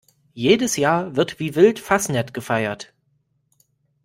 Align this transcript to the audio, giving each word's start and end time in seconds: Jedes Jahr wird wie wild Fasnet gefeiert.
Jedes 0.33 0.77
Jahr 0.77 1.15
wird 1.15 1.37
wie 1.39 1.53
wild 1.53 1.77
Fasnet 1.77 2.33
gefeiert. 2.33 2.91